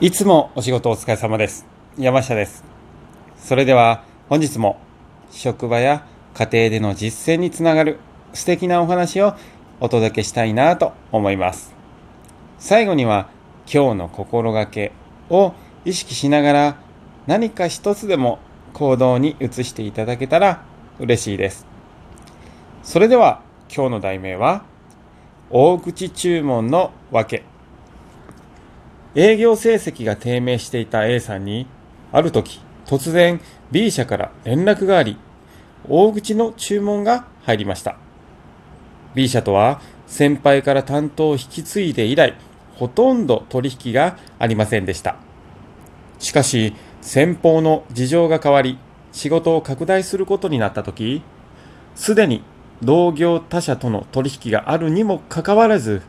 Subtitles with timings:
[0.00, 1.66] いつもお仕事お疲れ様です。
[1.98, 2.62] 山下です。
[3.36, 4.78] それでは本日も
[5.32, 7.98] 職場や家庭での実践につながる
[8.32, 9.34] 素敵なお話を
[9.80, 11.74] お届けしたいなと思います。
[12.60, 13.28] 最後には
[13.66, 14.92] 今日の心がけ
[15.30, 15.54] を
[15.84, 16.76] 意識しながら
[17.26, 18.38] 何か一つでも
[18.74, 20.62] 行動に移していただけたら
[21.00, 21.66] 嬉しいです。
[22.84, 24.62] それでは今日の題名は
[25.50, 27.42] 大口注文の訳。
[29.18, 31.66] 営業成績が低迷していた A さんに、
[32.12, 33.40] ある時、突然
[33.72, 35.16] B 社から連絡があり、
[35.88, 37.96] 大口の注文が入りました。
[39.16, 42.36] B 社とは先輩から担当を引き継いで以来、
[42.76, 45.16] ほとんど取引がありませんでした。
[46.20, 48.78] しかし、先方の事情が変わり、
[49.10, 51.22] 仕事を拡大することになった時、
[51.96, 52.44] すでに
[52.84, 56.02] 同業他社との取引があるにもかかわらず、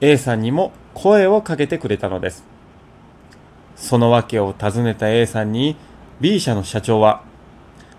[0.00, 0.70] A さんにも
[1.00, 2.44] 声をかけてくれたのです。
[3.76, 5.76] その訳を尋ねた A さんに
[6.20, 7.22] B 社の社長は、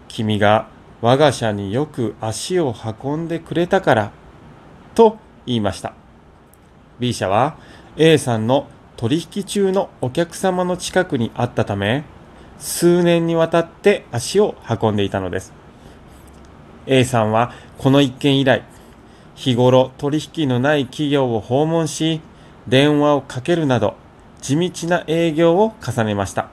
[0.09, 0.67] 君が
[1.01, 4.11] 我が社によく足を運んでくれたから、
[4.95, 5.93] と言いました。
[6.99, 7.55] B 社は
[7.95, 12.03] A さんの取引中のお客様の近くにあったため、
[12.57, 15.53] 数年にわたって足を運んでいたのです。
[16.85, 18.63] A さんはこの一件以来、
[19.35, 22.19] 日頃取引のない企業を訪問し、
[22.69, 23.95] 電話をかけるなど、
[24.41, 26.49] 地道な営業を重ねました。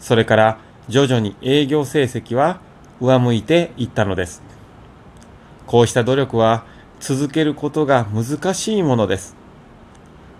[0.00, 0.58] それから
[0.88, 2.60] 徐々に営業成績は
[3.00, 4.42] 上向いていったのです。
[5.66, 6.64] こうした努力は
[6.98, 9.36] 続けることが難しいものです。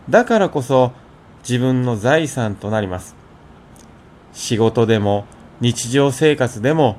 [0.09, 0.93] だからこそ
[1.41, 3.15] 自分の財産となります。
[4.33, 5.27] 仕事でも
[5.61, 6.97] 日常生活でも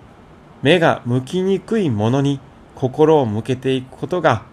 [0.62, 2.40] 目が向きにくいものに
[2.76, 4.44] 心を向けていくことが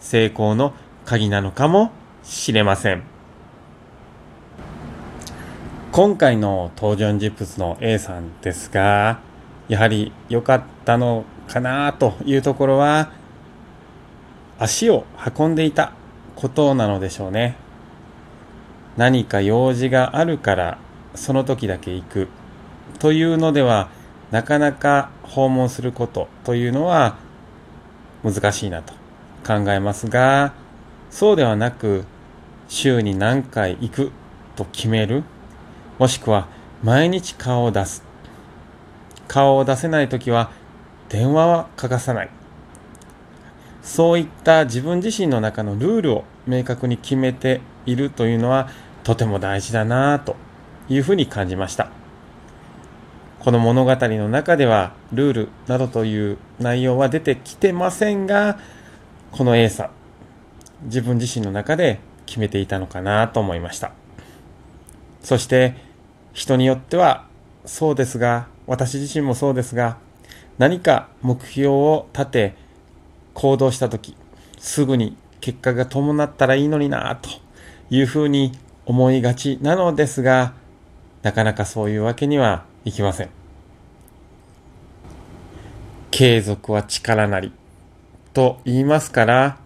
[0.00, 0.74] 成功の
[1.04, 1.90] 鍵なのかも
[2.22, 3.02] しれません。
[5.90, 9.20] 今回の登場人物の A さんですが、
[9.68, 13.10] やはり良かったのかなというところは、
[14.58, 15.04] 足を
[15.36, 15.92] 運んでいた
[16.36, 17.56] ことなのでしょうね。
[18.96, 20.78] 何か用事があるから
[21.14, 22.28] その時だけ行く
[22.98, 23.88] というのでは
[24.30, 27.16] なかなか訪問することというのは
[28.22, 28.94] 難しいなと
[29.46, 30.54] 考えますが、
[31.10, 32.04] そうではなく、
[32.72, 34.12] 週に何回行く
[34.56, 35.24] と決める、
[35.98, 36.48] もしくは
[36.82, 38.02] 毎日顔を出す。
[39.28, 40.50] 顔を出せないときは
[41.10, 42.30] 電話は欠かさない。
[43.82, 48.70] そういった自分自身の中のルールを明確に決めているというのは
[49.04, 50.36] とても大事だなと
[50.88, 51.90] いうふうに感じました。
[53.38, 58.58] この物語の中ではルールなどという内容は出てきてませんが、
[59.30, 59.90] この A さん、
[60.84, 62.00] 自分自身の中で
[62.32, 63.92] 決めていたのかなと思いました。
[65.22, 65.74] そして
[66.32, 67.26] 人によっては
[67.66, 69.98] そうですが、私自身もそうですが、
[70.56, 72.56] 何か目標を立て
[73.34, 74.16] 行動したとき、
[74.58, 77.28] すぐに結果が伴ったらいいのになと
[77.90, 78.52] いうふうに
[78.86, 80.54] 思いがちなのですが、
[81.22, 83.28] なかなかそういうわけにはいきません。
[86.10, 87.52] 継続は力なり
[88.32, 89.58] と言いますから、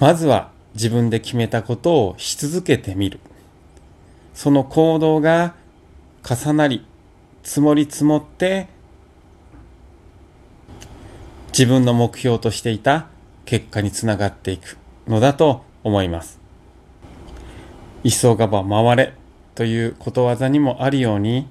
[0.00, 3.18] まずは自分で決めたことをし続けてみる。
[4.34, 5.54] その行動が
[6.22, 6.84] 重なり、
[7.42, 8.68] 積もり積もって、
[11.48, 13.06] 自分の目標としていた
[13.46, 14.76] 結果につながっていく
[15.08, 16.38] のだと思います。
[18.04, 19.14] 急がば回れ
[19.54, 21.48] ということわざにもあるように、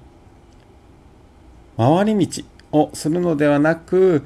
[1.76, 4.24] 回り道をするのではなく、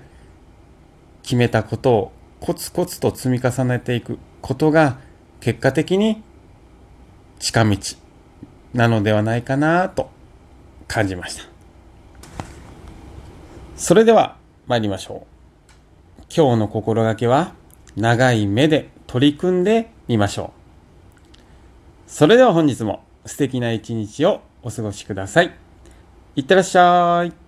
[1.22, 4.98] 決めたことをコツコツと積み重ねていくことが
[5.40, 6.22] 結果的に
[7.38, 7.76] 近道
[8.74, 10.10] なのではないかなと
[10.88, 11.44] 感じました。
[13.76, 14.36] それでは
[14.66, 16.22] 参りましょう。
[16.34, 17.54] 今日の心がけは
[17.96, 20.52] 長い目で取り組んでみましょ
[21.36, 21.40] う。
[22.06, 25.54] それでは本日も素敵な一日をお過ごしください。
[26.36, 27.39] いってらっしゃい。